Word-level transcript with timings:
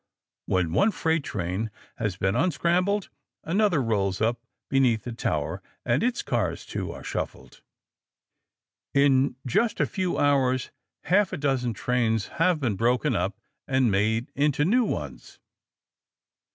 When 0.47 0.73
one 0.73 0.89
freight 0.89 1.23
train 1.23 1.69
has 1.97 2.17
been 2.17 2.35
unscrambled, 2.35 3.09
another 3.43 3.79
rolls 3.83 4.19
up 4.19 4.41
beneath 4.67 5.03
the 5.03 5.11
tower, 5.11 5.61
and 5.85 6.01
its 6.01 6.23
cars, 6.23 6.65
too, 6.65 6.91
are 6.91 7.03
shuffled. 7.03 7.61
In 8.95 9.35
just 9.45 9.79
a 9.79 9.85
few 9.85 10.17
hours 10.17 10.71
half 11.03 11.31
a 11.33 11.37
dozen 11.37 11.75
trains 11.75 12.29
have 12.41 12.59
been 12.59 12.75
broken 12.77 13.15
up 13.15 13.37
and 13.67 13.91
made 13.91 14.31
into 14.33 14.65
new 14.65 14.85
ones. 14.85 15.37